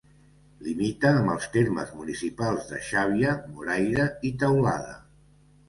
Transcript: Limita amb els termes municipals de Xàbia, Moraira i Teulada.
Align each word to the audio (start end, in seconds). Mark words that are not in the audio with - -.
Limita 0.67 1.11
amb 1.17 1.33
els 1.33 1.45
termes 1.57 1.91
municipals 1.99 2.67
de 2.73 2.81
Xàbia, 2.89 3.37
Moraira 3.53 4.09
i 4.29 4.35
Teulada. 4.43 5.01